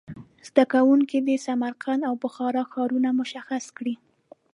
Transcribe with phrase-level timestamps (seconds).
[0.47, 3.95] زده کوونکي دې سمرقند او بخارا ښارونه مشخص کړي.